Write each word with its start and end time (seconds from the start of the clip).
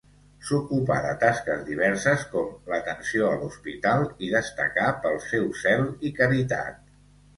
S'ocupà 0.45 0.95
de 1.05 1.09
tasques 1.23 1.59
diverses, 1.67 2.23
com 2.31 2.71
l'atenció 2.73 3.29
a 3.33 3.35
l'hospital 3.43 4.07
i 4.29 4.33
destacà 4.39 4.89
pel 5.05 5.21
seu 5.27 5.49
zel 5.65 5.87
i 6.11 6.15
caritat. 6.23 6.81